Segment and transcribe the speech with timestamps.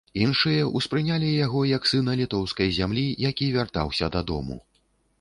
[0.21, 4.63] Іншыя ўспрынялі яго як сына літоўскай зямлі, які вяртаўся дадому.